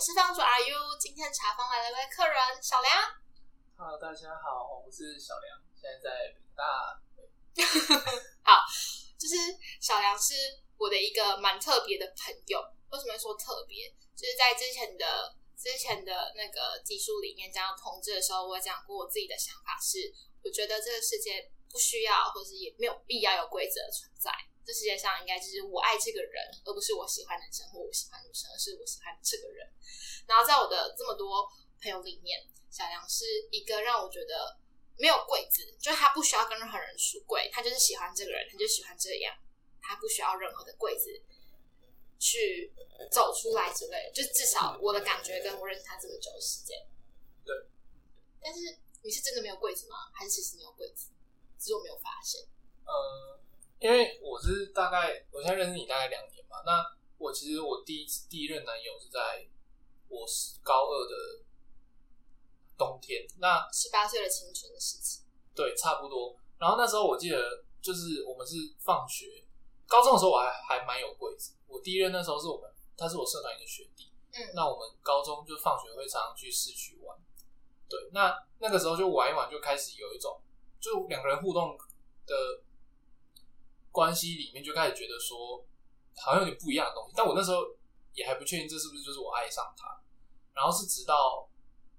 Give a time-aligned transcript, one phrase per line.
[0.00, 0.96] 我是方主 Are you？
[0.98, 2.90] 今天茶房来了一位客人小梁。
[3.76, 6.96] Hello，大家好，我是小梁，现在在北大。
[8.40, 8.64] 好，
[9.18, 9.36] 就是
[9.78, 10.32] 小梁是
[10.78, 12.64] 我的一个蛮特别的朋友。
[12.88, 13.92] 为什么会说特别？
[14.16, 20.10] 就是在之前的之前的那个技术里面讲到同志的时候，我讲过我自己的想法是，
[20.42, 24.32] 我觉得这个世界不需要，或是也没有必要有规则的存在。
[24.64, 29.68] 这世界上应该就是我爱这个人，而不是我喜欢男生或我喜欢女生，而是我喜欢这个人。
[30.26, 31.50] 然后在我的这么多
[31.82, 34.56] 朋友里面，小梁是一个让我觉得
[34.96, 39.34] 没有柜子，就是他不需要跟任何人出柜，他就是喜欢这个人，他就喜欢这样，
[39.80, 41.08] 他不需要任何的柜子
[42.18, 42.72] 去
[43.10, 44.12] 走出来之类的。
[44.12, 46.86] 就至少我的感觉跟我认识他这么久的时间，
[47.44, 47.54] 对。
[48.40, 49.96] 但是你是真的没有柜子吗？
[50.14, 51.08] 还是其实你有柜子，
[51.58, 52.46] 只是我没有发现？
[52.84, 53.39] 呃，
[53.80, 56.58] 因为我是大概，我现在认识你大概两年嘛。
[56.66, 56.84] 那
[57.16, 59.48] 我其实我第一次第一任男友是在
[60.08, 60.26] 我
[60.62, 61.42] 高二的
[62.76, 66.36] 冬天，那十八岁的青春的事情，对，差不多。
[66.58, 69.44] 然后那时候我记得，就是我们是放学，
[69.86, 71.54] 高中的时候我还还蛮有柜子。
[71.66, 74.12] 我第一任那时候是我们，他是我社团一个学弟。
[74.32, 77.18] 嗯那我们高中就放学会常常去市区玩。
[77.88, 80.40] 对，那那个时候就玩一玩，就开始有一种，
[80.78, 81.76] 就两个人互动
[82.26, 82.62] 的
[83.90, 85.64] 关系里面，就开始觉得说，
[86.16, 87.14] 好像有点不一样的东西。
[87.16, 87.62] 但我那时候
[88.12, 90.00] 也还不确定这是不是就是我爱上他。
[90.52, 91.48] 然后是直到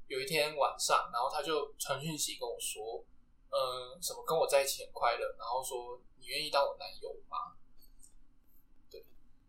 [0.07, 3.03] 有一天晚上，然后他就传讯息跟我说，
[3.49, 7.55] 呃，什么跟我在一起很快乐，然后说你愿意当我男友吗？
[8.89, 9.05] 对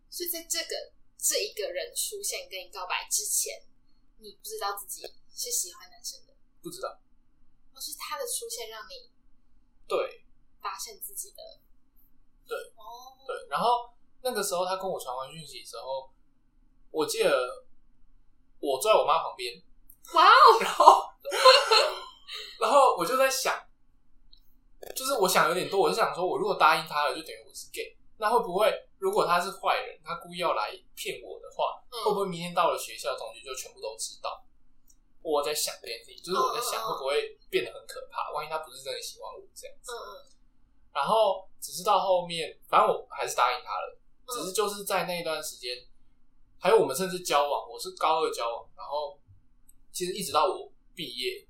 [0.09, 3.61] 所以在这个这一个人出现跟你告白之前，
[4.19, 6.99] 你不知道自己是喜欢男生的，不知道。
[7.73, 9.11] 或是他的出现让你
[9.87, 10.23] 对
[10.61, 11.59] 发现自己的
[12.47, 13.89] 对哦，对，然后
[14.21, 16.09] 那个时候他跟我传完讯息之后，
[16.91, 17.65] 我记得
[18.59, 19.61] 我坐在我妈旁边，
[20.13, 21.09] 哇哦， 然后
[22.59, 23.53] 然后我就在想，
[24.95, 34.43] 就是我想有点多，我就想说，我如果答应他了，就等于我是 gay，那会不会如果他是坏人，他故意要来骗我的话，会不嗯，会明天到了学校，同学就全部都知道？
[35.21, 38.31] 我在想这件事情，就是我在想会不会变得很可怕？
[38.31, 39.91] 万一他不是真的喜欢我这样子，
[40.93, 43.97] 然后只是到后面，反正我还是答应他了。
[43.99, 45.85] 嗯只是就是在那一段时间，
[46.57, 49.19] 还有我们甚至交往，我是高二交往，然后
[49.91, 51.45] 其实一直到我毕业，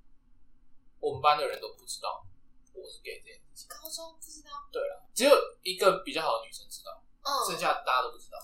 [1.00, 2.26] 我们班的人都不知道
[2.74, 3.68] 我是 gay 这件事情。
[3.70, 8.40] 高中不知道，对了，只有一个比较好的女生知道，嗯，剩下大家都不知道。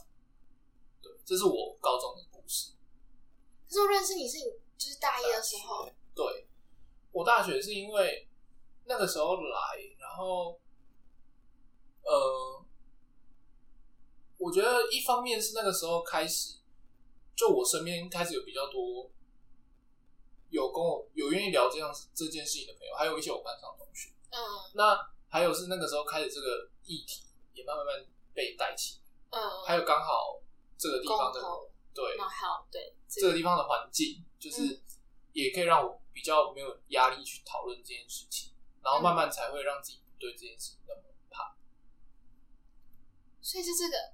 [1.02, 2.74] 对，这是我高中的故事。
[3.68, 4.44] 可是我认识你是你
[4.78, 6.48] 就是大一的时候，对，
[7.12, 8.30] 我大学是因为
[8.86, 9.60] 那个时候来，
[9.98, 10.60] 然后
[12.09, 12.66] 呃，
[14.40, 16.58] 我觉得一方面是那个时候开始，
[17.36, 19.12] 就我身边开始有比较多
[20.50, 24.09] 有跟我有愿意聊这样这件事情的朋友，还有一些我班上的同学。
[24.31, 24.40] 嗯
[24.74, 27.22] 那还有是那个时候开始这个议题
[27.53, 29.00] 也慢慢慢被带起
[29.30, 30.42] 来，嗯，还有刚好
[30.80, 31.40] 这个地方的，
[31.94, 34.81] 对然后还有对这个地方的环境，就是
[35.34, 41.09] 也可以让我比较没有压力去讨论这件事情，然后慢慢才会让自己对这件事情那么怕。
[43.50, 44.14] 所以是这个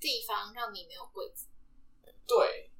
[0.00, 1.46] 地方让你没有柜子，
[2.26, 2.70] 对，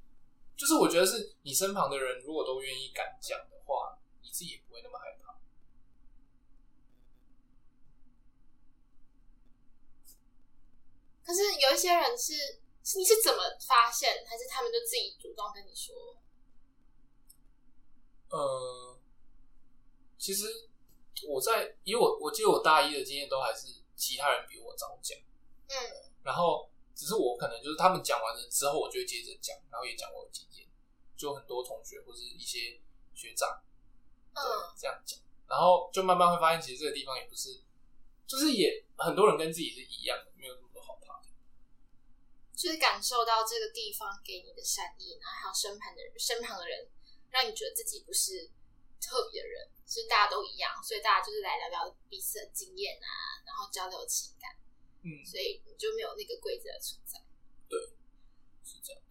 [0.57, 5.39] 就是我觉得是你身旁的人如果都愿意敢讲的话，你自己也不会那么害怕。
[11.23, 12.33] 可是有一些人是
[12.83, 16.17] 是你是怎么发现，还是他们就自己主动跟你说？
[18.31, 18.99] 呃，
[20.17, 20.71] 其实
[21.29, 25.19] 我在以我我记得我大一的经验都还是其他人比我早讲，
[25.73, 26.13] 嗯。
[26.23, 30.69] 然后只是我可能就是他们讲完了之后，我就会接着讲，然后也讲我的经验，
[31.17, 32.81] 就很多同学或是一些
[33.15, 33.63] 学长
[34.35, 34.75] 对嗯。
[34.77, 37.63] 这样讲，然后就慢慢会发现，其实这个地方也不是，
[38.27, 41.29] 就是也很多人跟自己是一样的，没有那么多好怕的。
[42.55, 46.89] 就是感受到这个地方给你的善意，然后还有身旁的人，身旁的人
[47.31, 48.51] 让你觉得自己不是
[49.01, 54.55] 特别的人，就是大家都一样，所以大家就是来聊聊彼此的经验啊，然后交流情感，
[55.03, 57.19] 嗯，所以你就没有那个规则的存在。
[57.69, 57.79] 对
[58.65, 59.03] 是这样。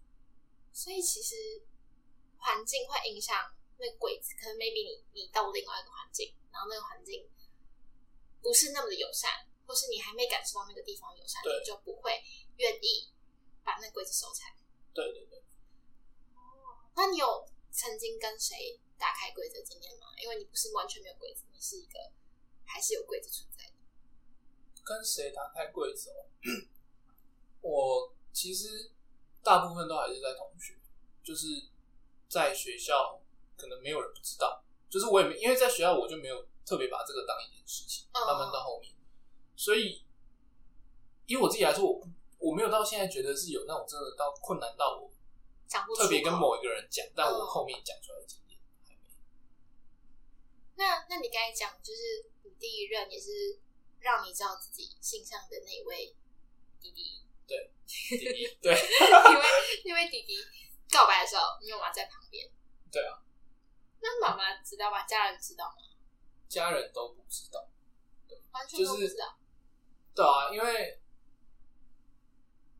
[0.72, 1.36] 所以其实
[2.38, 3.36] 环境会影响
[3.78, 7.30] 那个柜子，可能 maybe 你你到另外一个环境，然后那个环境
[8.42, 12.24] 不是那么的友善，或是你还没感受到那个地方友善，你就不会
[12.58, 13.12] 愿意
[13.64, 14.56] 把那个柜子收起来。
[14.94, 15.40] 对对对，
[16.36, 20.08] 哦那你有曾经跟谁打开柜子的经验吗？
[20.22, 22.12] 因为你不是完全没有柜子，你是一个
[22.66, 23.71] 还是有柜子存在的。
[24.92, 26.28] 跟谁打开柜子哦？
[27.62, 28.92] 我其实
[29.42, 30.78] 大部分都还是在同学，
[31.24, 31.70] 就是
[32.28, 33.22] 在学校
[33.56, 38.94] 可能没有人不知道，就是我也没因为在学校我就没有特别把这个当一件事情，嗯慢慢到后面，
[39.56, 40.04] 所以
[41.28, 42.08] 以我自己来说，我
[42.40, 45.10] 我没有到现在觉得是有那种真的到困难到我
[45.68, 49.02] 讲不出特别跟某一个人讲，但我嗯后面讲出来的经验还没。
[50.76, 53.60] 那那你刚才讲，就是你第一任也是
[54.02, 56.16] 让你知道自己性向的那位
[56.80, 59.46] 弟弟，弟弟对 因为
[59.86, 60.38] 因为弟弟
[60.92, 62.50] 告白的时候，你有妈妈在旁边。
[62.92, 63.22] 对啊，
[64.02, 65.06] 那妈妈知道吗？
[65.06, 65.76] 家人知道吗？
[66.50, 67.68] 家人都不知道。
[68.52, 69.38] 完全都不知道。
[70.14, 71.00] 对啊，因为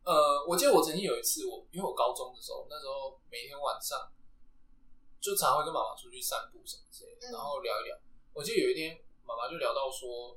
[0.04, 4.12] 呃，我记得我曾经有一次，我因为我高中的时候，那时候每天晚上
[5.20, 7.96] 就常会跟妈妈出去散步什么之类的，嗯然后聊一聊。
[8.34, 10.36] 我记得有一天，妈妈就聊到说，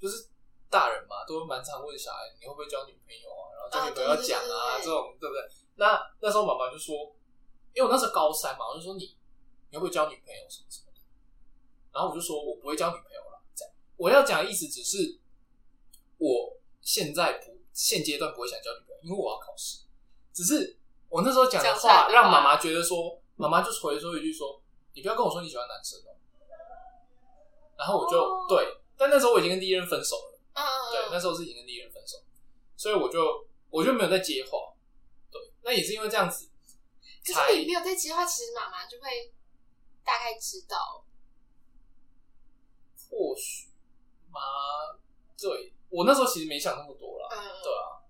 [0.00, 0.28] 就是
[0.70, 5.42] 大人嘛，都会蛮常问小孩你会不会交女朋友啊，然后交女朋友要讲啊，这种对不对？
[5.76, 6.94] 那那时候妈妈就说，
[7.72, 9.16] 因为我那时候高三嘛，我就说你
[9.70, 11.00] 你会不会交女朋友什么什么的，
[11.92, 15.18] 然后我就说我不会交女朋友了，这样我要讲的意思只是
[16.18, 19.82] 我现在不现阶段不会想交女朋友，因为我要考试。
[20.32, 20.76] 只是
[21.08, 24.60] 我那时候讲的话话让妈妈觉得说，妈妈就回说一句说，
[24.92, 26.14] 你不要跟我说你喜欢男生哦。
[27.76, 32.18] 然后我就、哦对，但那时候我已经跟第一任分手了，嗯嗯对，那时候是已经跟第一任分手，
[32.76, 34.74] 所以我就我就没有再接话。
[35.30, 36.48] 对，那也是因为这样子
[37.24, 39.32] 才可是你没有在接话，其实妈妈就会
[40.04, 41.04] 大概知道。
[43.10, 43.68] 或许
[44.28, 44.40] 妈，
[45.38, 48.02] 对我那时候其实没想那么多啦，嗯，对啊。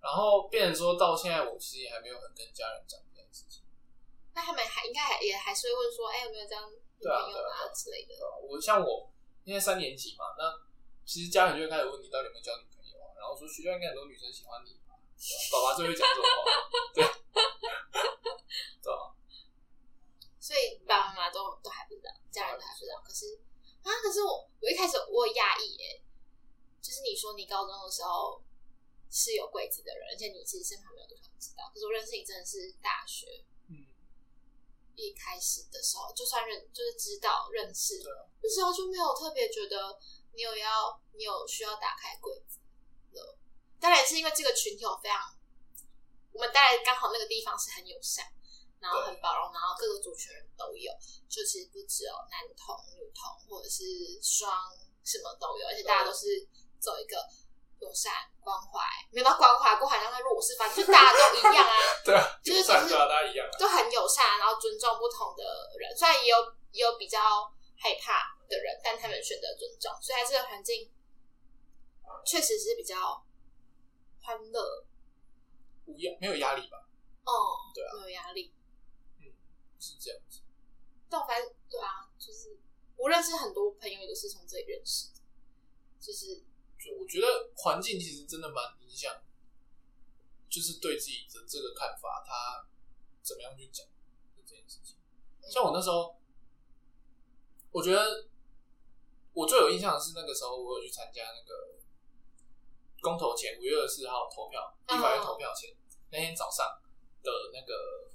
[0.00, 3.62] 然后变成说到现在，我其实也还没有很跟家人讲这件事情。
[4.34, 8.14] 那他们还应该还也还是会问说，哎、有没有这样女对啊朋友对啊对啊之类的？
[8.42, 9.08] 我像我
[9.44, 10.60] 现在三年级嘛，那
[11.04, 14.94] 其实家人就会开始问你到底有没有交女朋友啊，然后说学校应该很多女生喜欢你吧，
[15.52, 16.42] 爸爸最会讲这种话，
[16.94, 17.04] 对，
[18.82, 18.92] 对，
[20.38, 23.02] 所以爸爸妈妈都都还不知道，家人都还不知道。
[23.04, 23.38] 可是
[23.82, 26.02] 啊，可是我我一开始我有讶异耶，
[26.80, 28.42] 就是你说你高中的时候
[29.10, 31.70] 是有柜子的人，而且你其实身旁没有多少人知道。
[31.74, 33.44] 可是我认识你真的是大学，
[34.96, 38.02] 一开始的时候，就算认就是知道认识
[38.42, 39.98] 那时候就没有特别觉得
[40.34, 42.58] 你有要你有需要打开柜子
[43.12, 43.38] 了。
[43.80, 45.18] 当然是因为这个群体有非常，
[46.32, 48.24] 我们待刚好那个地方是很友善，
[48.80, 50.92] 然后很包容，然后各个族群人都有，
[51.28, 53.84] 就其实不只有男同、女同或者是
[54.22, 54.50] 双
[55.04, 56.46] 什么都有，而且大家都是
[56.78, 57.16] 走一个
[57.82, 58.78] 友善关怀，
[59.10, 61.74] 没有到关怀过，好像在弱势，反正就大家都一样啊。
[62.06, 65.42] 对啊，就是大家一样啊，都很友善，然后尊重不同的
[65.78, 65.96] 人。
[65.96, 66.36] 虽然也有
[66.70, 67.18] 也有比较
[67.76, 70.90] 害怕的人，但他们选择尊重，所以在这个环境
[72.24, 73.26] 确实是比较
[74.22, 74.86] 欢乐，
[75.86, 76.78] 无压没有压力吧？
[77.24, 77.30] 嗯，
[77.74, 78.54] 对啊没有压力。
[79.18, 79.32] 嗯
[79.80, 80.40] 是这样子，
[81.10, 82.56] 但我发现，对啊，就是
[82.96, 85.20] 我认识很多朋友也都是从这里认识的，
[86.00, 86.40] 就是
[86.82, 89.14] 就我觉得环境其实真的蛮影响，
[90.50, 92.66] 就是对自己的这个看法，他
[93.22, 93.86] 怎么样去讲
[94.44, 94.96] 这件事情。
[95.48, 96.16] 像我那时候，
[97.70, 98.26] 我觉得
[99.32, 101.78] 我最有印象的是那个时候，我有去参加那个
[103.00, 105.74] 公投前五月二十四号投票，立法院投票前、
[106.10, 106.80] 那天早上
[107.22, 108.10] 的那个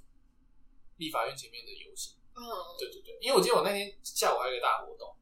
[0.98, 2.16] 立法院前面的游行。
[2.34, 2.42] 嗯，
[2.78, 5.16] 对对对，因为我记得我那天下午还有一个大活动，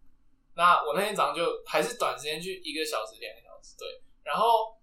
[0.56, 4.74] 那我那天早上就还是短时间去一个小时、两个小时，对，然后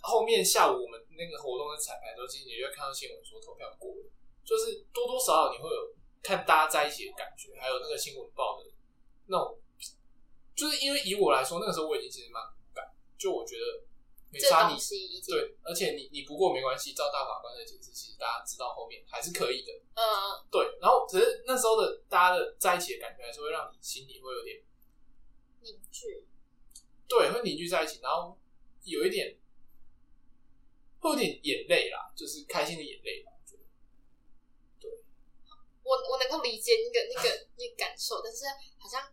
[0.00, 4.10] 后面下午我们那个活动的彩排的时候，其实你就看到新闻说投票过了，
[4.44, 8.70] 就是多多少少你会有看大家在一起的感觉，还有那个新闻报的
[9.26, 9.58] 那种，
[10.54, 12.42] 就是因为以我来说，那个时候我已经其实蛮
[12.74, 12.84] 感，
[13.16, 13.64] 就我觉得
[14.30, 14.76] 没这差你
[15.26, 19.72] 对，而且你你不过没关系，照大法官的解释，其实大家知道后面还是可以的。
[19.94, 20.04] 嗯，
[20.50, 24.62] 对，然后只是那时候的大家的在一起的感觉，还是会让你心里会有点
[25.62, 26.26] 凝聚，
[27.08, 28.38] 对，会凝聚在一起，然后
[28.84, 29.38] 有一点
[31.00, 33.32] 会有点眼泪啦，就是开心的眼泪吧。
[33.32, 33.62] 我觉得
[35.82, 38.44] 我我能够理解那个那个那个感受，但是
[38.78, 39.10] 好像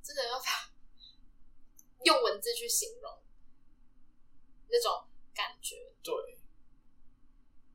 [0.00, 0.72] 真的要把
[2.04, 3.18] 用文字去形容
[4.68, 5.92] 那种感觉。
[6.02, 6.14] 对，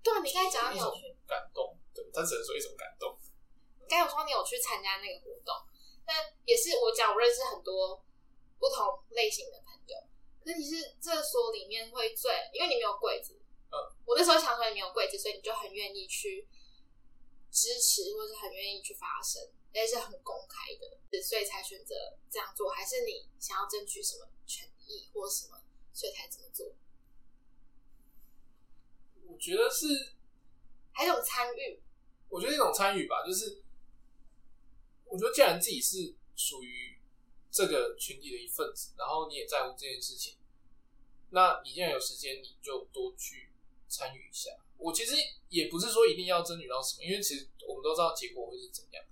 [0.03, 3.17] 对啊，你刚才讲到有去，感动，对，他只能说一种感动。
[3.87, 5.55] 刚才有说你有去参加那个活动，
[6.05, 6.15] 但
[6.45, 8.03] 也是我讲我认识很多
[8.59, 9.97] 不同类型的朋友，
[10.43, 13.33] 可是你是这所里面会最，因为你没有柜子，
[13.71, 16.47] 嗯，我那时候想说你没有柜子，所以你就很愿意去
[17.51, 19.41] 支持，或是很愿意去发声，
[19.73, 21.95] 而且是很公开的，所以才选择
[22.29, 25.58] 这样做，还是你想要争取什么权益或什么，
[25.93, 26.75] 所以才这么做，
[29.27, 30.13] 我觉得是
[30.91, 31.79] 还是有参与？
[32.29, 33.61] 我觉得一种参与吧，就是
[35.05, 36.99] 我觉得既然自己是属于
[37.51, 40.37] 这个群体的一份子，然后你也在乎这件事情，
[41.31, 43.51] 那你既然有时间，你就多去
[43.87, 44.51] 参与一下。
[44.77, 45.15] 我其实
[45.49, 49.03] 也不是说一定要争取到什么，因为其实我们都知道结果会是怎样。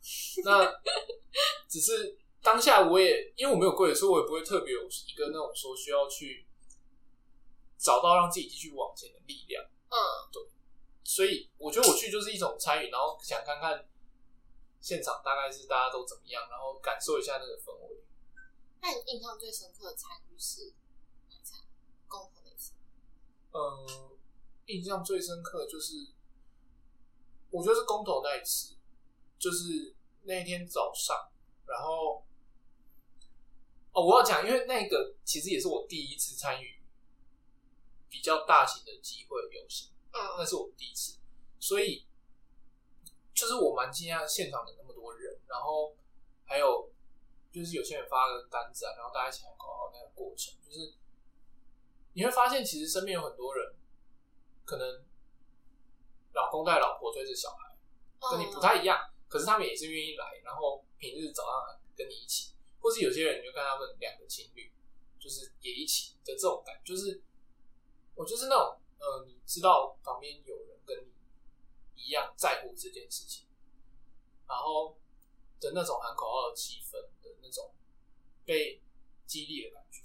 [0.46, 0.81] 那
[1.67, 6.46] 只是当下我也因为我没有贵，所以我也不会特别有一个那种说需要去
[7.77, 9.63] 找到让自己继续往前的力量。
[9.89, 9.96] 嗯，
[10.31, 10.41] 对。
[11.03, 13.88] 所以我觉得我去就是一种参与，然后想看看
[14.81, 18.03] 现场大概是大家都怎么样，然后感受一下那个氛围。
[18.81, 20.74] 那你印象最深刻的参与是
[21.29, 21.60] 哪场？
[22.07, 22.74] 公投那次？
[23.53, 24.17] 嗯。
[24.67, 25.93] 印象最深刻就是，
[27.50, 28.75] 我觉得是公投那一次，
[29.39, 31.15] 就是那一天早上，
[31.65, 32.22] 然后，
[33.93, 36.76] 哦，我要讲，因为那个其实也是我第一次参与
[38.17, 41.19] 比较大型的机会游行，嗯，那是我第一次，
[41.59, 42.07] 所以
[43.31, 45.95] 就是我蛮惊讶现场的那么多人，然后
[46.45, 46.91] 还有
[47.51, 50.95] 就是有些人发了单子啊，然后大家一起喊口号那个过程，就是
[52.13, 53.75] 你会发现其实身边有很多人。
[54.65, 55.05] 可能
[56.33, 57.74] 老公带老婆追着小孩，
[58.31, 64.69] 跟你不太一样，可是他们也是愿意来，然后平日早上跟你一起，或是有些人你就看他们两个情侣，
[65.17, 67.21] 就是也一起的这种感觉，就是
[68.17, 73.47] 我就是那种呃，你知道旁边有人跟你一样在乎这件事情，
[74.47, 74.97] 然后
[75.59, 77.71] 的那种喊口号的气氛的那种
[78.43, 78.81] 被
[79.27, 80.01] 激励的感觉，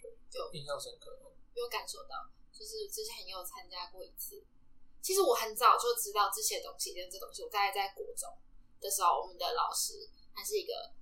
[0.00, 1.16] 对，就印象深刻，
[1.54, 2.30] 有感受到。
[2.50, 4.42] 就是之前也有参加过一次，
[5.00, 7.44] 其实我很早就知道这些东西跟这东西。
[7.44, 8.36] 我大概在国中
[8.80, 10.92] 的时候，我们的老师他是一个，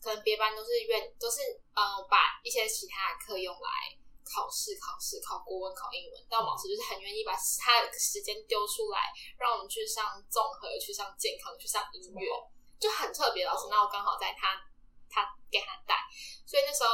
[0.00, 1.40] 可能别班都是愿都是
[1.74, 12.26] 嗯把一些其他的课用来考试、考试、考国文、考英文，但老师就是很愿意把他的时间丢出来，让我们去上综合、去上健康、去上音乐，
[12.78, 13.44] 就很特别。
[13.44, 14.56] 老师，那我刚好在他
[15.08, 15.96] 他给他带，
[16.46, 16.90] 所以那时候。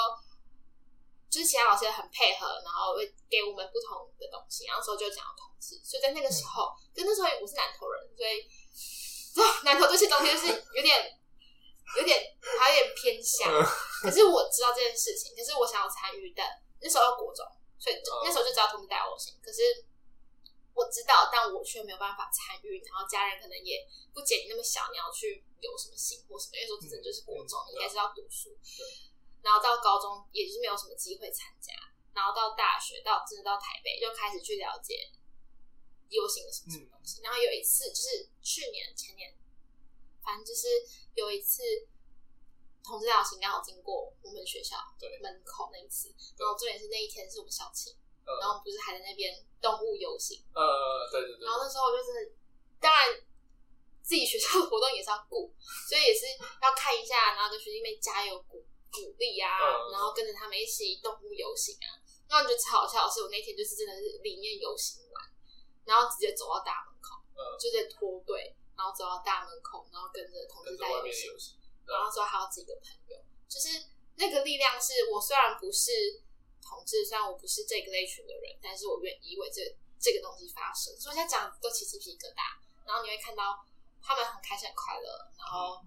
[1.30, 8.48] 就是其他老师也很配合，然后会给我们不同的东西，然后时候就讲同志，所以在那个时候，就那时候我是南投人，所以
[9.62, 11.20] 南投这些东西就是 有点、
[11.98, 13.52] 有点还有点偏向。
[14.00, 16.42] 可是我知道这件事情，可是我想要参与的
[16.80, 17.44] 那时候国中，
[17.78, 19.34] 所以那时候就知道同志带我行。
[19.42, 19.84] 可是
[20.74, 28.56] 我知道，但我却没有办法参与，然后家人可能也不解你那么小，你要去有什么行或什么，因为说真的就是国中，应该是要读书。
[29.42, 31.72] 然后到高中，也就是没有什么机会参加。
[32.14, 35.08] 然后到大学，到真的到台北，就开始去了解
[36.08, 37.22] 游行的什么什么东西。
[37.22, 39.32] 然后有一次，就是去年前年，
[40.22, 40.66] 反正就是
[41.14, 41.62] 有一次，
[42.82, 44.76] 同志游行刚好经过我们学校
[45.22, 46.08] 门口那一次。
[46.36, 47.94] 然后重点是那一天是我们校庆，
[48.40, 50.42] 然后不是还在那边动物游行。
[50.54, 51.44] 呃，对对对。
[51.46, 52.34] 然后那时候我就是，
[52.80, 53.20] 当然
[54.02, 55.52] 自己学校的活动也是要顾，
[55.88, 56.26] 所以也是
[56.62, 58.64] 要看一下，然后跟学弟妹加油鼓。
[58.90, 59.52] 鼓励啊，
[59.92, 61.92] 然后跟着他们一起动物游行啊。
[62.26, 65.22] 那我觉得超好笑的是，我那天就是真的是里面游行完，
[65.84, 67.20] 然后直接走到大门口，
[67.60, 71.04] 就在脱队，然后走到大门口，然后跟着同志在游
[71.38, 71.60] 行。
[71.92, 73.16] 然后说还有几个朋友，
[73.48, 73.68] 就是
[74.16, 76.22] 那个力量是我虽然不是
[76.60, 79.62] 同志，虽然我不是这个类群的人，但是我愿意为这
[79.98, 80.94] 这个东西发声。
[80.98, 83.64] 所以现在讲都起鸡皮疙瘩，然后你会看到
[84.02, 85.84] 他们很开心、很快乐，然后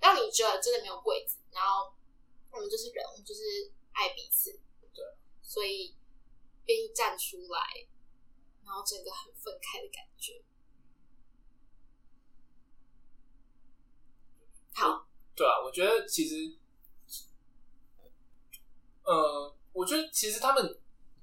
[0.00, 1.92] 让你觉得真的没有柜子，然后。
[2.54, 3.40] 我们就是人，我们就是
[3.92, 4.52] 爱彼此，
[4.92, 5.02] 对，
[5.40, 5.96] 所以
[6.66, 7.88] 愿意站出来，
[8.62, 10.44] 然后整个很分开的感觉。
[14.74, 16.56] 好，对啊，我觉得其实，
[19.04, 20.80] 呃，我觉得其实他们，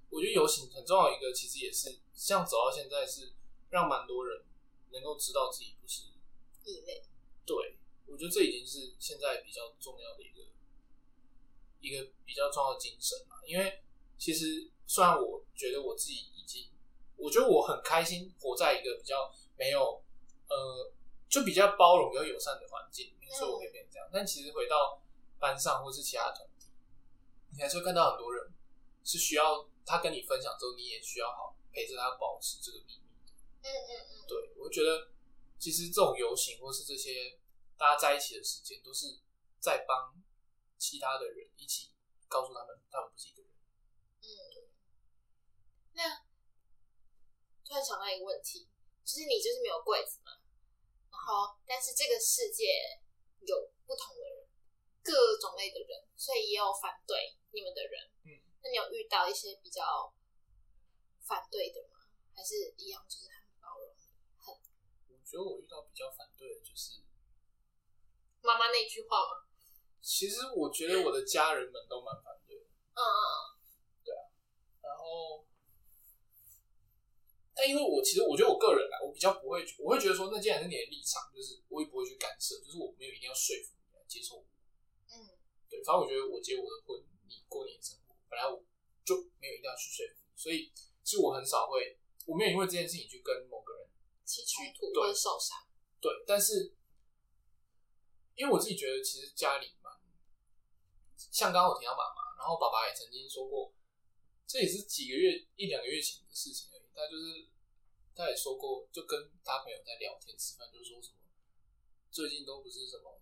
[0.09, 3.33] 我觉得游行很重要一个，其实也是像走到现在，是
[3.69, 4.43] 让蛮多人
[4.91, 6.03] 能够知道自己不是
[6.65, 7.03] 异类。
[7.45, 10.39] 对，我觉得这已经是现在比较重要的一个。
[11.81, 13.81] 一个比较重要的精神了，因为
[14.17, 16.67] 其实虽然我觉得我自己已经，
[17.15, 20.03] 我觉得我很开心活在一个比较没有
[20.49, 20.91] 呃，
[21.29, 24.09] 就比较包容、比较友善的环境里面，所以我可以变成这样。
[24.11, 25.01] 但其实回到
[25.39, 26.67] 班上或是其他团体，
[27.55, 28.51] 你还是会看到很多人
[29.03, 33.33] 是需要他跟你分享之后，你也需要好陪着他保持这个秘密的。
[33.61, 35.11] 嗯嗯嗯，对，我觉得
[35.59, 37.39] 其实这种游行或是这些
[37.77, 39.19] 大家在一起的时间，都是
[39.59, 40.13] 在帮。
[40.79, 41.91] 其他的人一起
[42.29, 43.51] 告诉他们，他们不是一个人。
[44.23, 44.71] 嗯，
[45.91, 46.23] 那
[47.65, 48.69] 突然想到一个问题，
[49.03, 50.38] 就是你就是没有柜子嘛，然
[51.19, 52.99] 后但是这个世界
[53.41, 54.47] 有不同的人，
[55.03, 58.09] 各种类的人，所以也有反对你们的人。
[58.23, 60.13] 嗯，那你有遇到一些比较
[61.25, 61.97] 反对的吗？
[62.35, 63.93] 还是一样就是很包容？
[64.37, 64.55] 很，
[65.07, 67.01] 我觉得我遇到比较反对的就是，
[68.41, 69.45] 妈妈那句话吗？
[70.01, 73.59] 其实我觉得我的家人们都蛮反对的，嗯嗯
[74.81, 75.45] 然后，
[77.53, 84.45] 但因为我其实我觉得我个人啊，我比较不会，我会觉得说，那既然是你的立场，就是我也不会去干涉，就是我没有一定要说服你来接受我。
[85.13, 85.37] 嗯嗯，
[85.69, 86.97] 对，反正我觉得我结我的婚，
[87.29, 88.57] 你过你的生活，本来我
[89.05, 90.73] 就没有一定要去说服你，所以
[91.05, 93.85] 其实我很少会，我没有因为这件事情去跟某个人
[94.25, 95.61] 起冲突对或者受伤。
[96.01, 96.73] 对，但是
[98.35, 100.01] 因为我自己觉得，其实家里嘛
[101.29, 103.71] 像刚刚我提到妈妈，然后爸爸也曾经说过，
[104.47, 106.89] 这也是几个月一两个月前的事情而已。
[106.95, 107.47] 他就是
[108.19, 111.15] 他也说过，就跟他朋友在聊天吃饭，就说什么
[112.11, 113.21] 最近都不是什么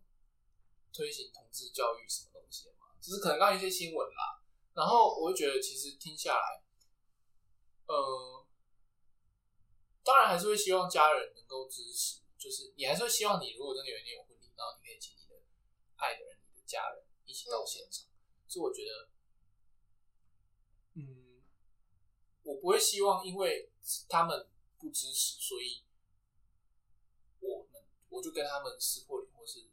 [0.91, 4.41] 推行同志教育什么东西的嘛，只是可能刚一些新闻啦。
[4.73, 6.63] 然后我就觉得，其实听下来，
[7.85, 8.43] 呃，
[10.03, 15.35] 当然还是会希望家人能够支持，就是你还是会希望你如果真的有一天有婚礼，然后你可以请你的
[15.97, 18.07] 爱的人、你的家人一起到现场。
[18.47, 19.09] 所以我觉得，
[20.95, 21.43] 嗯，
[22.41, 23.71] 我不会希望因为
[24.09, 24.49] 他们
[24.79, 25.83] 不支持，所以
[27.39, 29.69] 我们我就跟他们撕破脸，或是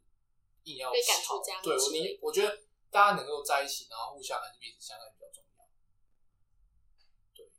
[0.63, 5.69] 硬要被赶出家门对我你我觉得大家能够在一起，然后互相还是彼此相爱比较重要。
[7.33, 7.51] 对。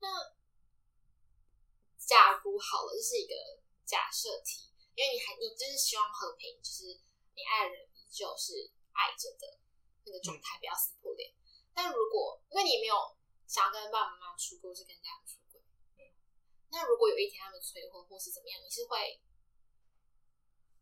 [0.00, 0.34] 那
[1.98, 3.34] 假如好了，这是一个
[3.84, 6.84] 假设题，因为你还你就是希望和平，就是
[7.34, 9.58] 你爱的人依旧是爱着的
[10.04, 11.32] 那个状态，不要撕破脸。
[11.72, 12.96] 但如果因为你没有
[13.46, 15.21] 想要跟爸爸妈妈出轨，或是跟家人出轨，
[16.72, 19.20] 那如果有一天他们催婚或是怎么样，你是会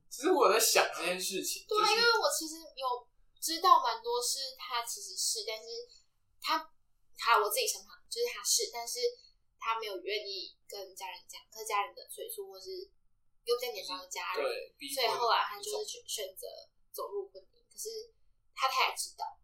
[0.09, 3.07] 其实我有在想这件事情，对啊，就是因为我其实有
[3.40, 5.87] 知道蛮多是他其实是，但是
[6.40, 6.72] 他
[7.18, 8.98] 他我自己身旁就是他是，但是
[9.59, 12.90] 他没有愿意跟家人讲，可是家人的催促或是
[13.44, 16.46] 又比较年长的家人，对，逼所以后来他就是选选择
[16.92, 17.66] 走入婚姻。
[17.70, 18.12] 可是
[18.55, 19.38] 他他也知道，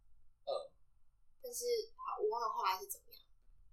[0.45, 0.71] 嗯，
[1.43, 3.23] 但是好，我忘了后来是怎么样。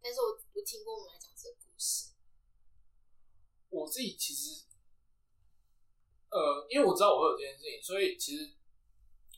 [0.02, 1.56] 但是我我听过我们来讲这个
[3.94, 4.66] 自己其实，
[6.32, 8.50] 呃，因为我知道我会有这件事情，所以其实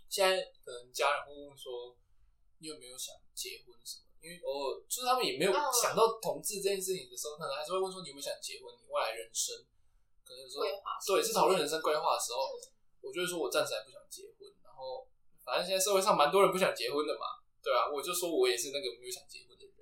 [0.08, 1.98] 现在可能家人会问说，
[2.60, 4.06] 你有没有想结婚什么？
[4.24, 8.74] 因为偶尔就是他们也没有嗯想到同志这件事情的时候，可能还是会问说你有没有想结婚？
[8.80, 9.54] 你未来人生
[10.24, 12.72] 可能有时候规划对是讨论人生规划的时候，嗯
[13.04, 15.06] 我就会说我暂时还不想结婚，然后
[15.44, 19.76] 反正现在社会上蛮多人不想结婚的嘛，对啊，我就说我也是那个没有想结婚的人，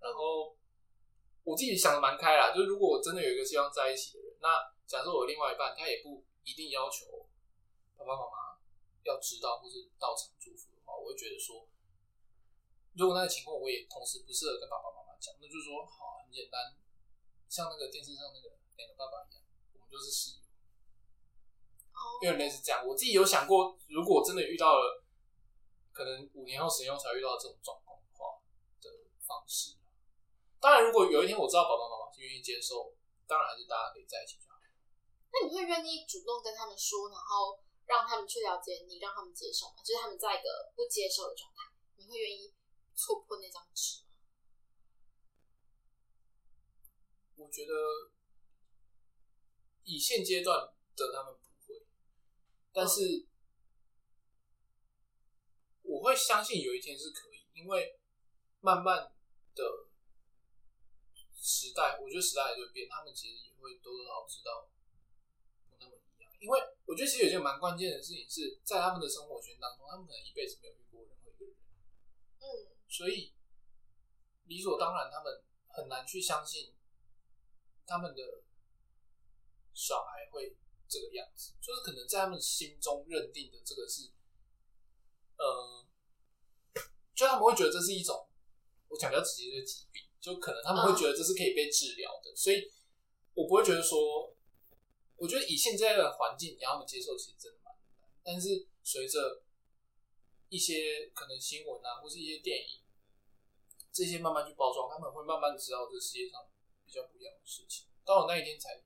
[0.00, 0.56] 然后
[1.44, 7.28] 我自己想的蛮开啦，就是如果我真的有一个希望在一起的人，那假设我的另外一半他也不一定要求
[7.96, 8.58] 爸爸妈妈
[9.04, 11.68] 要知道或是到场祝福的话，我会觉得说，
[12.96, 16.74] 如果那个情况我也同时不适合跟爸爸妈妈讲，那就是说好很简单，
[17.48, 19.42] 像那个电视上那个两个爸爸一样，
[19.74, 20.44] 我们就是室友。
[21.92, 22.84] 哦有点类似这样。
[22.86, 25.04] 我自己有想过，如果真的遇到了，
[25.92, 28.40] 可能五年后、十年后才遇到这种状况的话
[28.80, 28.88] 的
[29.20, 29.76] 方式。
[30.64, 32.96] 当然，如果有一天我知道爸爸妈妈是愿意接受，
[33.28, 34.56] 当然还是大家可以在一起就好。
[35.28, 39.82] 那你会愿意主动跟他们说，然后让他们去了解你，让他们接受吗？
[39.84, 42.54] 就是他们在一个不接受的状态，你会愿意
[42.96, 44.16] 戳破那张纸吗？
[47.36, 47.74] 我觉得
[49.82, 51.84] 以现阶段的他们不会，
[52.72, 53.28] 但是
[55.82, 58.00] 我会相信有一天是可以，因为
[58.60, 59.12] 慢慢
[59.54, 59.83] 的
[61.44, 64.66] 时代，我觉得时代还是会变，他们其实也会多多少少知道
[65.68, 66.32] 不那么一样。
[66.40, 71.54] 因为我觉得其实有一件蛮关键的事情是在他们的生活圈当中，他们可能一辈子没有遇过任何一个人，
[72.40, 73.34] 嗯，所以
[74.46, 76.72] 理所当然，他们很难去相信
[77.84, 78.42] 他们的
[79.74, 80.56] 小孩会
[80.88, 84.10] 这个样子，就是可能在他们心中认定的这个是，
[85.36, 85.86] 呃，
[87.14, 88.28] 就他们会觉得这是一种，
[88.88, 92.72] 我讲比较直接就是疾病，就可能他们会觉得这是可以被治疗的，所以
[93.34, 94.34] 我不会觉得说，
[95.16, 99.42] 我觉得以现在的环境，你要他们接受，其实真的蛮难，但是随着
[100.48, 102.80] 一些可能新闻啊，或是一些电影，
[103.92, 106.40] 这些慢慢去包装，他们会慢慢知道这世界上
[106.86, 107.84] 比较不一样的事情。
[108.02, 108.80] 到了那一天才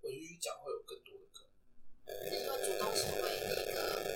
[0.00, 1.50] 我就去讲，会有更多的可能。
[2.06, 4.15] 就是会主动成为一个，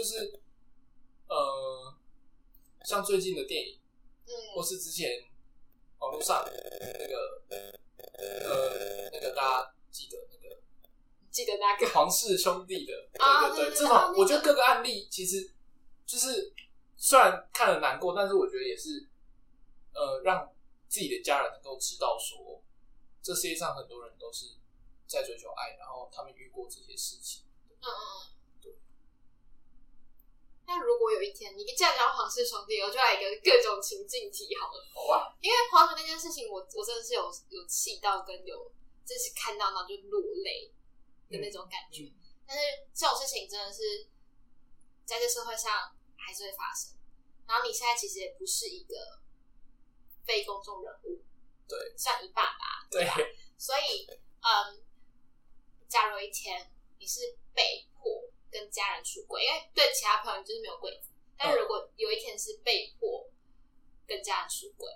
[0.00, 0.40] 就是
[1.28, 1.94] 呃，
[2.84, 3.78] 像最近的电影，
[4.24, 5.28] 嗯或嗯，是之前
[5.98, 10.56] 网络上那个呃那个大家记得那个
[11.30, 15.52] 记得那个，皇室兄弟的，对啊对这对对对啊那个种我觉得各个案例其实
[16.06, 16.54] 就是
[16.96, 19.06] 虽然看了难过，但是我觉得也是，
[19.92, 20.50] 呃，让
[20.88, 22.62] 自己的家人能够知道说，
[23.20, 24.46] 这世界上很多人都是
[25.06, 27.42] 在追求爱，然后他们遇过这些事情。
[27.82, 28.39] 嗯嗯嗯，对。
[30.70, 34.86] 那如果有一天你既然讲皇室兄弟，我就来一个各种情境题好了。
[34.94, 35.34] 好啊。
[35.40, 38.70] 因为皇室那件事情，我我真的是有有气到跟有，
[39.04, 40.72] 就是看到那就落泪
[41.28, 42.12] 的那种感觉。
[42.46, 42.62] 但是
[42.94, 44.06] 这种事情真的是
[45.04, 46.96] 在这社会上还是会发生。
[47.48, 48.94] 然后你现在其实也不是一个
[50.24, 51.20] 非公众人物，
[51.66, 53.04] 对，像你爸爸，对。
[53.58, 54.80] 所以，嗯，
[55.88, 56.70] 假如一天。
[57.02, 61.08] 你是被迫跟家人出轨，因为对其他朋友就是没有柜子。
[61.38, 63.30] 但如果有一天是被迫
[64.06, 64.90] 跟家人出轨，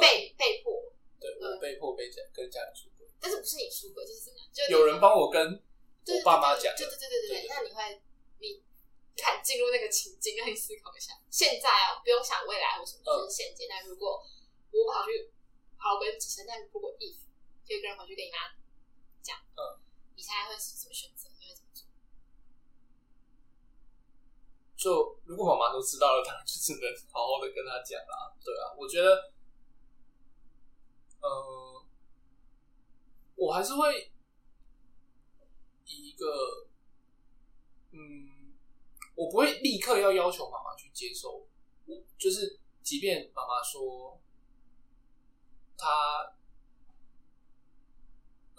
[0.00, 4.48] 被被迫，对我被迫被家跟家人出轨，但是不是你出轨，就是怎么样？
[4.52, 7.46] 就有人帮我跟我爸妈讲，对对对对对。
[7.48, 8.02] 那你会
[8.40, 8.62] 你
[9.16, 11.12] 看进入那个情境，让你思考一下。
[11.30, 13.84] 现在啊，不用想未来或什么，就是现阶段。
[13.86, 14.24] 如果
[14.72, 15.30] 我跑去，
[15.76, 17.16] 好，我不起身，但如果 if
[17.64, 18.38] 就一个人跑去跟你妈
[19.22, 19.84] 讲，嗯。
[20.16, 21.28] 你现在会怎么选择？
[21.38, 21.86] 你会怎么做？
[24.78, 28.32] 就如果妈妈都知道了，当然就只能好好的跟她讲啦。
[28.44, 29.32] 对啊，我觉得，
[31.20, 31.84] 呃，
[33.34, 34.12] 我还是会
[35.84, 36.68] 以一个，
[37.90, 38.54] 嗯，
[39.16, 41.44] 我不会立刻要要求妈妈去接受
[41.86, 44.20] 我，就是即便妈妈说
[45.76, 46.34] 她。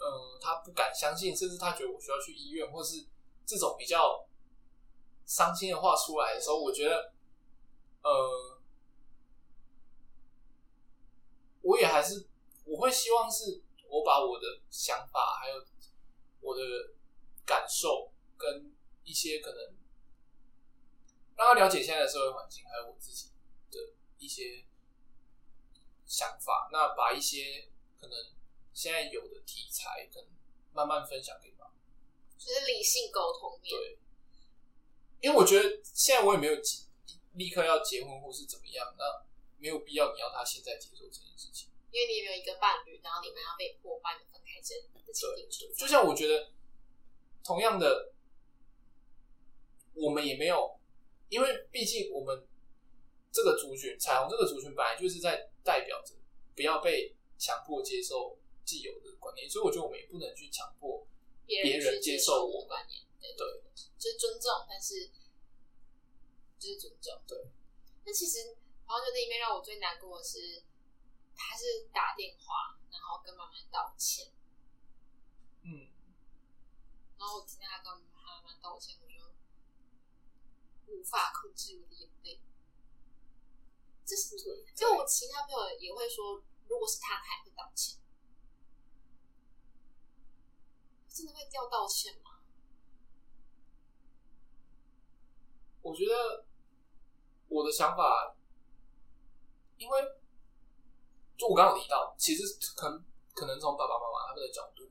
[0.02, 3.06] 呃，他不敢相信，甚至他觉得我需要去医院，或是
[3.44, 4.26] 这种比较
[5.26, 7.12] 伤心的话出来的时候，我觉得，
[8.02, 8.60] 呃，
[11.62, 12.28] 我也还是
[12.64, 15.56] 我会希望是我把我的想法，还有
[16.40, 16.62] 我的
[17.44, 18.72] 感受，跟
[19.04, 19.76] 一些可能
[21.36, 23.30] 让他了解现在的社会环境，还有我自己
[23.70, 23.78] 的
[24.18, 24.64] 一些
[26.06, 27.68] 想法，那把一些
[28.00, 28.16] 可能。
[28.72, 30.30] 现在有的题材，可能
[30.72, 31.68] 慢慢分享给他，
[32.38, 33.60] 就是理性沟通。
[33.68, 33.98] 对，
[35.20, 36.54] 因为我觉得现在我也没有
[37.34, 39.04] 立刻要结婚或是怎么样，那
[39.58, 41.68] 没有必要你要他现在接受这件事情。
[41.90, 46.50] 因为你也没有一个伴侣，然后你们要被迫把你分开，这的情景就像我觉得，
[47.44, 48.12] 同样的，
[49.94, 50.78] 我们也没有，
[51.28, 52.46] 因为毕竟我们
[53.32, 56.14] 这个族群，彩虹这个族群本来就是在代表着
[56.54, 58.36] 不要被强迫接受。
[58.62, 61.04] 既有的观念，所以我觉得我们也不能去强迫
[61.44, 62.76] 别人接受我的
[63.20, 63.36] 观念。
[63.36, 63.62] 对，
[63.98, 65.08] 就是尊重，但是
[66.58, 67.22] 就是尊重。
[67.26, 67.50] 对。
[68.04, 68.56] 那其实
[68.86, 70.64] 黄觉那一面让我最难过的是，
[71.36, 74.32] 他是打电话，然后跟妈妈道歉。
[75.62, 75.88] 嗯。
[77.18, 79.34] 然后我听到他跟妈妈道歉，我就
[80.92, 82.40] 无法控制我的眼泪。
[84.06, 84.36] 这是
[84.74, 88.00] 就我其他朋友也会说，如果是他，他也会道歉。
[91.12, 92.29] 真的会掉道歉吗？
[95.82, 96.44] 我觉得
[97.48, 98.36] 我的想法，
[99.76, 100.02] 因为
[101.36, 102.42] 就我刚刚提到，其实
[102.76, 104.90] 可能可能从爸爸妈妈他们的角度，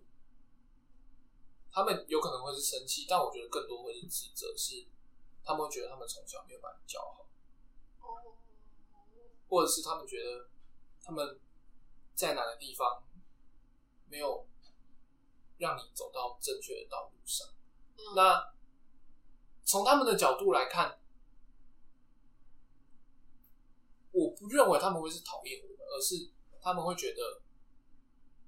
[1.71, 4.87] 他们有可能会是生气，但我觉得更多会是指责，是
[5.43, 7.25] 他们会觉得他们从小没有把你教好，
[9.47, 10.49] 或者是他们觉得
[11.03, 11.39] 他们
[12.15, 13.03] 在哪个地方
[14.07, 14.45] 没有。
[15.59, 17.45] 让你走到正确的道路上。
[18.15, 18.41] 那
[19.69, 20.97] 从他们的角度来看，
[24.11, 26.27] 我不认为他们会是讨厌我们，而是
[26.59, 27.39] 他们会觉得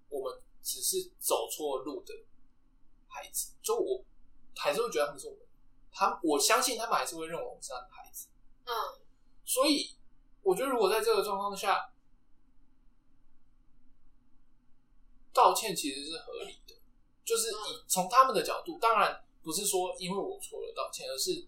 [0.10, 2.12] 我们只是走错路的
[3.08, 3.54] 孩子。
[3.62, 4.04] 就我
[4.56, 5.42] 还是会觉得他们是我们，
[5.92, 8.28] 他我相信他们还是会认为我们是他的孩子。
[8.66, 8.74] 嗯，
[9.46, 9.96] 所以
[10.42, 11.94] 我觉得如果在这个状况下
[15.32, 16.74] 道歉，其实是合理的。
[17.24, 21.48] 就是以从他们的角度，当然不是说因为我错了道歉，而是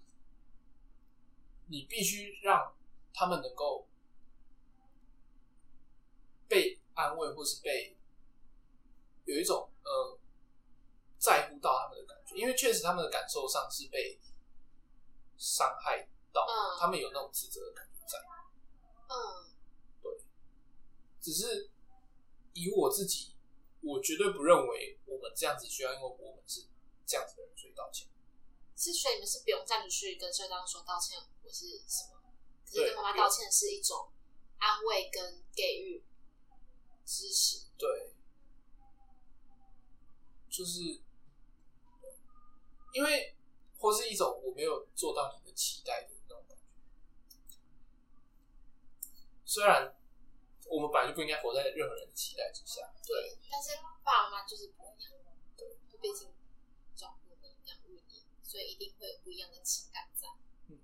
[1.68, 2.76] 你必须让
[3.14, 3.88] 他们能够
[6.48, 7.96] 被安慰，或是被
[9.26, 10.20] 有一种呃
[11.18, 14.20] 在乎到他们的感觉，因为确实他们的感受上是被
[15.38, 16.46] 伤害到，
[16.80, 18.18] 他们有那种自责的感觉在。
[19.10, 19.54] 嗯，
[20.02, 20.12] 对，
[21.22, 21.70] 只是
[22.54, 23.32] 以我自己。
[23.86, 26.62] 我绝对不认为我们这样子需要，因为我们是
[27.14, 28.10] 这样子的人，所以道歉。
[28.76, 32.34] 是，所以你们是不用站出去跟社长说道歉，我是什么？
[32.66, 34.12] 可是跟妈妈道歉是一种
[34.58, 36.04] 安慰跟给予
[37.06, 37.68] 支持。
[37.78, 38.16] 对，
[40.50, 41.04] 就是
[42.94, 43.36] 因为
[43.78, 47.58] 或是一种我没有做到你的的期待的那种感觉。
[49.46, 49.96] 虽然
[50.66, 53.70] 我们本来就不应该活在任何人的期待之下，对，但是
[54.04, 55.12] 爸妈就是不一样，
[55.56, 56.34] 对，就毕竟
[58.54, 60.30] 所以一定会有不一样的情感在。
[60.70, 60.78] 嗯，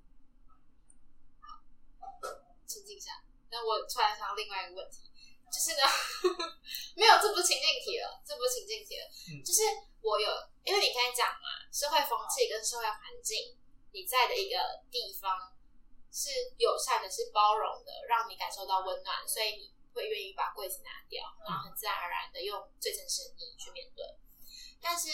[1.38, 1.62] 好，
[2.66, 3.22] 沉静一下。
[3.52, 5.06] 那我突然想到另外一个问题，
[5.54, 5.86] 就是呢，
[6.98, 9.62] 没有，这不是情境题了，这不是情境题了，嗯就是
[10.02, 10.34] 我有，
[10.66, 13.56] 因为你刚才讲嘛，社会风气跟社会环境，
[13.94, 14.58] 你在的一个
[14.90, 15.54] 地方
[16.12, 24.18] 是友善的，是包容的，让你感受到温暖，所以你会愿意把柜子拿掉，然后很自然而然的用最真实的你去面对。
[24.82, 25.10] 但是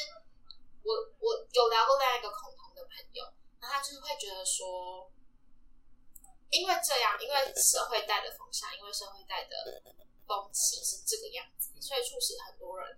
[0.86, 3.26] 我我有聊过另外一个恐同的朋友，
[3.60, 5.12] 那他就是会觉得说，
[6.52, 9.82] 因为这样，因为社会带的风向，因为社会带的
[10.28, 12.98] 风气是这个样子，所以促使很多人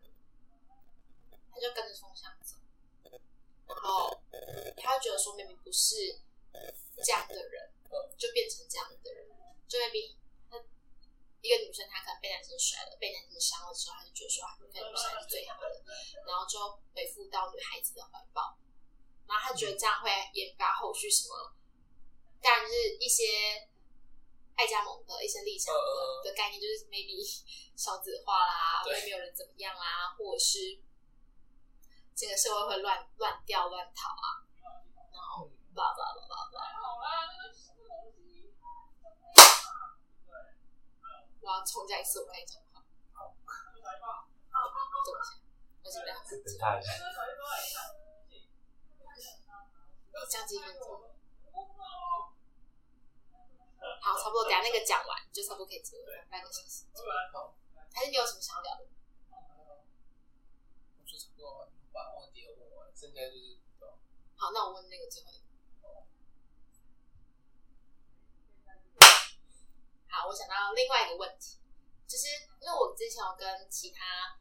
[1.51, 2.57] 他就跟着风向走，
[3.67, 4.19] 然后
[4.77, 6.19] 他就觉得说明明不是
[7.03, 7.71] 这样的人，
[8.17, 9.27] 就变成这样的人，
[9.67, 10.17] 就会比
[11.41, 15.83] 一个女生，她可能被男生甩了，被男生伤了之后，她就觉得说啊，那个女生是最好的，
[16.25, 16.57] 然后就
[16.93, 18.57] 回复到女孩子的怀抱，
[19.27, 21.53] 然后她觉得这样会引发后续什么，
[22.41, 23.67] 当然是一些
[24.55, 25.73] 爱加盟的一些立场
[26.23, 27.21] 的、概念，就是 maybe
[27.77, 28.99] 少子化啦，对。
[28.99, 30.79] 会没有人怎么样啦，或者是
[32.15, 34.41] 整个社会会乱乱掉乱逃啊，
[35.13, 35.53] 然后嗯。
[35.77, 36.57] blah blah blah blah blah。
[41.39, 42.81] 我要重讲一次我跟你讲话。
[43.73, 43.91] 等一下，
[45.83, 46.23] 我准备好。
[46.23, 46.91] 等他一下。
[50.13, 50.85] 你讲几分钟？
[54.01, 54.43] 好，差不多。
[54.43, 56.85] 等下那个讲完，就差不多可以结尾，半个小时。
[57.93, 58.87] 还是你有什么想要聊的？
[60.99, 63.57] 我觉得差不多了，把问题都问完，剩下就是
[64.35, 65.43] 好，那我问那个最后一个。
[70.09, 71.57] 好，我想到另外一个问题，
[72.05, 72.27] 就是
[72.59, 74.37] 因为我之前有跟其他，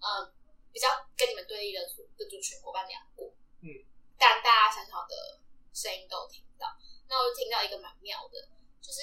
[0.00, 0.34] 呃，
[0.72, 3.32] 比较跟你们对立的组的族群伙伴聊过，
[3.62, 3.70] 嗯，
[4.18, 5.40] 但大家小小的
[5.72, 6.66] 声音都有听到，
[7.08, 8.48] 那我就听到一个蛮妙的，
[8.82, 9.00] 就是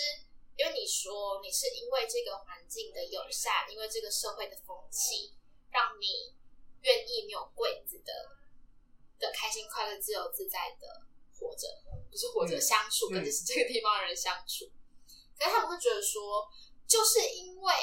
[0.58, 5.34] 因为你说你是因为这个环境的友善，因为这个社会的风气，
[5.72, 6.36] 让你
[6.82, 8.36] 愿意没有柜子的
[9.18, 11.04] 的开心、快乐、自由自在的
[11.40, 11.68] 活着，
[12.12, 14.70] 不是活着嗯相处，跟嗯这是这个地方的人相处。
[15.38, 16.50] 可是他们会觉得说，
[16.88, 17.74] 就是因为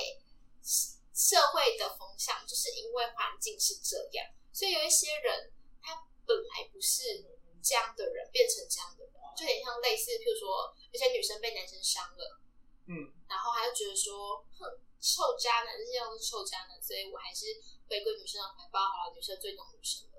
[1.15, 7.25] 社会的风向，就是因为环境是这样，所以有一些人他本来不是
[7.63, 12.41] 这样的人，变成这样的人，就有点像类似，譬如说有些女生被男生伤了，
[12.87, 17.47] 嗯，然后他就觉得说，哼，臭渣男，这些都是臭渣男，所以我还是
[17.89, 20.12] 回归女生的怀抱好了，女生最懂女生了。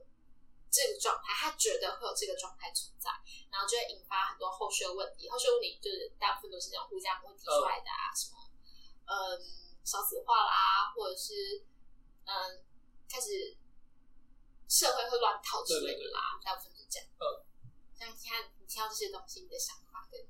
[0.73, 3.11] 这个状态，他觉得会有这个状态存在，
[3.51, 5.29] 然后就会引发很多后续的问题。
[5.29, 8.41] 后续问题就是大部分都是那种互相问题出来的啊，什么
[9.05, 9.13] 嗯
[9.85, 11.61] 少子化啦，或者是
[12.25, 12.65] 嗯
[13.07, 13.55] 开始
[14.67, 17.07] 社会会乱套之类的啦，大部分是这样。
[17.21, 17.45] 嗯，
[17.93, 20.25] 像现在你听到这些东西，你的想法跟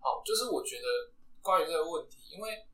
[0.00, 2.66] 好，就是我觉得关于这个问题，因为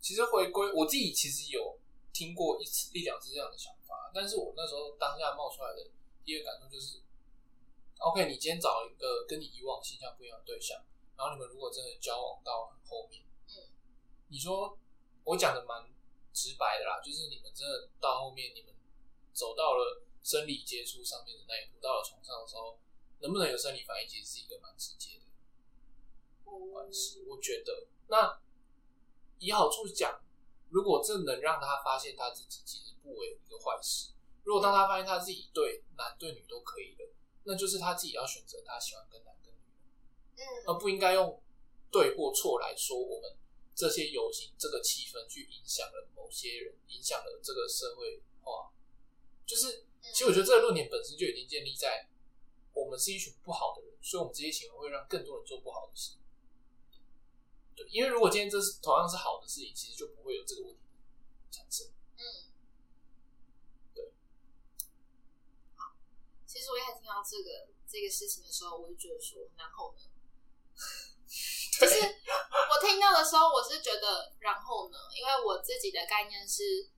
[0.00, 1.78] 其实回归我自己其实有
[2.14, 3.75] 听过一次一两次这样的想法，
[4.14, 5.90] 但是我那时候当下冒出来的
[6.24, 7.02] 第一个感受就是
[7.98, 10.82] ，OK，你今天找一个跟你以往形象不一样的对象，
[11.16, 13.68] 然后你们如果真的交往到很后面，嗯，
[14.28, 14.78] 你说
[15.24, 15.84] 我讲的蛮
[16.32, 18.74] 直白的啦，就是你们真的到后面，你们
[19.32, 22.78] 走到了生理接触上面的那一步，到了床上的时候，
[23.20, 25.24] 能不能有生理反应，其实是一个蛮直接的。
[26.72, 28.40] 关系，我觉得那
[29.38, 30.20] 以好处讲，
[30.70, 34.12] 如果这能让他发现他自己其实不为一个坏事，
[34.44, 37.08] 如果当他发现他自己对男对女都可以了，
[37.44, 39.58] 那就是他自己要选择他喜欢跟男跟女，
[40.36, 41.40] 嗯而不应该用
[41.90, 43.36] 对或错来说我们
[43.74, 48.72] 这些游行这个气氛去影响了某些人，影响了这个社会化。
[49.46, 52.08] 就是，其实我觉得这个论点本身就已经建立在
[52.72, 56.16] 我们是一群不好的人，所以我们这些行为会让更多人做不好的事。
[57.76, 60.80] 对，因为如果今天这是同样是好的事情，其实就不会有这个问题
[61.50, 61.86] 产生。
[62.16, 62.50] 嗯，
[63.94, 64.12] 对。
[65.76, 65.94] 好，
[66.46, 70.00] 其实我一开始听到这个这个事情的时候，我就觉得说，然后呢？
[71.78, 74.96] 就是我听到的时候，我是觉得，然后呢？
[75.14, 76.88] 因为我自己的概念是，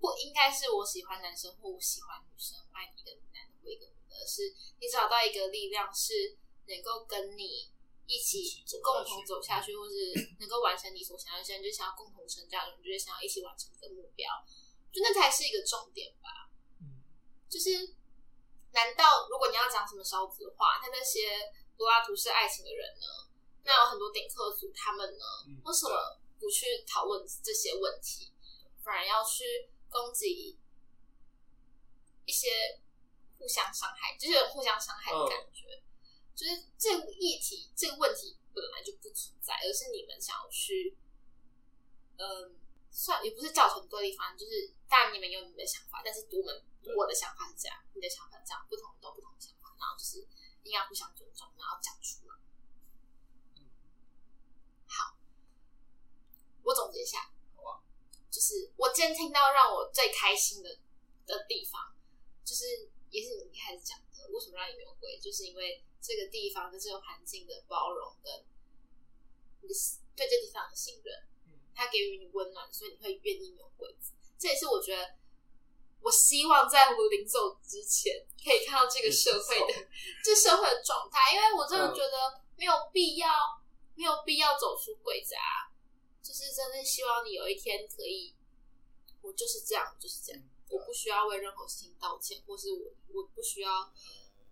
[0.00, 7.70] 不应该是我喜欢男生或我喜欢女生，我爱一个男的或一个女的，是你找到一个力量，是能够跟你
[8.06, 9.94] 一起共同走下去，或是
[10.38, 14.30] 能够完成你所想要的事情，就是想要共同成长，你就是想要一起完成一个目标，
[14.92, 16.48] 就那才是一个重点吧。
[16.80, 17.02] 嗯，
[17.48, 17.94] 就是
[18.72, 23.06] 难道如果你要讲什么少子话，那那些柏拉图式爱情的人呢？
[23.64, 25.24] 那有很多顶客族，他们呢，
[25.64, 28.32] 为什么不去讨论这些问题，
[28.84, 30.56] 反而要去攻击
[32.24, 32.48] 一些
[33.38, 35.82] 互相伤害，就是互相伤害的感觉？
[36.36, 40.94] 就是这个议题、这个问题本来就不存在，而是你们想要去，
[42.18, 42.54] 嗯，
[42.90, 46.62] 算也不是造成对立，反正就是当然你们有你们的想法，但是我们
[46.94, 50.28] 我的想法是这样，你的想法这样，不同都不同想法，然后就是
[50.62, 52.34] 应该互相尊重，然后讲出来。
[54.86, 55.16] 好，
[56.62, 57.82] 我总结一下，好吧，
[58.30, 60.78] 就是我今天听到让我最开心的
[61.24, 61.96] 的地方，
[62.44, 68.32] 就是也是你一开始讲的，为什么让你没有鬼，就是因为这个地方跟这个环境的包容跟
[69.62, 69.68] 你
[70.14, 71.26] 对这地方的信任，
[71.74, 74.12] 它给予你温暖，所以你会愿意没有柜子。
[74.38, 75.16] 这也是我觉得，
[76.02, 79.88] 我希望在我临走之前可以看到这个社会的
[80.22, 83.28] 这社会的状态，因为我真的觉得没有必要，
[83.96, 85.74] 没有必要走出鬼子啊。
[86.22, 88.34] 就是真的希望你有一天可以，
[89.22, 93.92] 我就是这样，就是这样，我不需要为任何事情道歉，或是我我不需要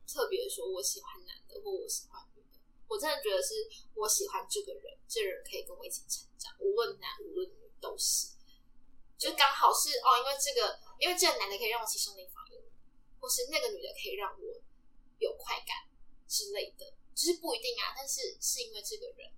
[0.06, 2.58] 特别说我喜欢男的或我喜欢女的。
[2.88, 8.34] 我真的觉得是我喜欢这个人，这人可以跟我一起成长，无论男无论女都是。
[9.16, 12.60] 就刚好是哦，因为这个，因为这个男的可以让我起生理反应，
[13.20, 14.60] 或是那个女的可以让我
[15.18, 15.88] 有快感
[16.28, 17.94] 之类的，就是不一定啊。
[17.96, 19.32] 但是是因为这个人，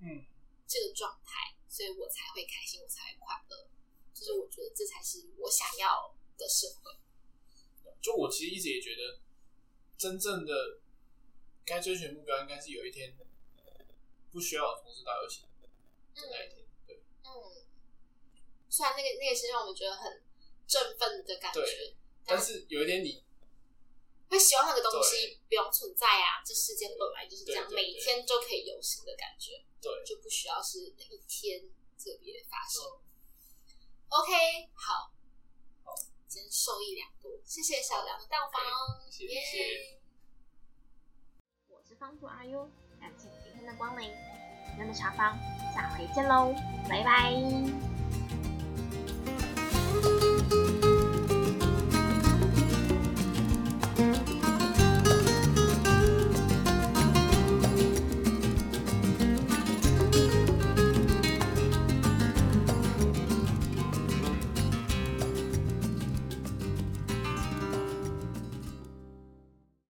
[0.00, 0.26] 嗯，
[0.66, 3.66] 这个状态，所以我才会开心，我才会快乐。
[4.12, 6.92] 就是我觉得这才是我想要的社会。
[8.02, 9.18] 就我其实一直也觉得，
[9.96, 10.78] 真正的
[11.64, 13.16] 该追寻目标，应该是有一天
[14.32, 15.48] 不需要同事打游戏的
[16.14, 16.66] 那一天。
[16.86, 17.64] 对，嗯。
[18.68, 20.20] 虽然那个那个是让我们觉得很
[20.66, 21.94] 振奋的感觉，
[22.26, 23.22] 但是有一天你
[24.28, 26.42] 会希望那个东西不用存在啊！
[26.44, 31.60] 这世间本来就是这样，每天都可以游行的感觉，对，就不需要是哪一天
[31.96, 32.82] 特别发生。
[34.08, 35.12] OK，好，
[35.84, 35.94] 好，
[36.50, 39.98] 受益良多，谢谢小梁的到访，谢谢。
[41.68, 42.70] 我是方主阿优
[43.00, 44.10] 感谢今天的光临，
[44.78, 45.38] 人的茶坊，
[45.74, 46.54] 下回见喽，
[46.88, 47.32] 拜拜。
[50.04, 50.83] Thank you.